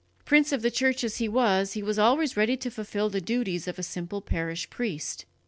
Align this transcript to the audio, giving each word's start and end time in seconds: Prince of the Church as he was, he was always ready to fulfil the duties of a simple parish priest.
Prince 0.25 0.51
of 0.51 0.63
the 0.63 0.71
Church 0.71 1.03
as 1.03 1.17
he 1.17 1.29
was, 1.29 1.73
he 1.73 1.83
was 1.83 1.99
always 1.99 2.35
ready 2.35 2.57
to 2.57 2.71
fulfil 2.71 3.07
the 3.07 3.21
duties 3.21 3.67
of 3.67 3.77
a 3.77 3.83
simple 3.83 4.19
parish 4.19 4.67
priest. 4.71 5.25